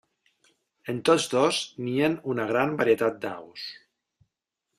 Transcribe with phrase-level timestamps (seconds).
[0.93, 3.69] En tots dos nien una gran varietat d'aus.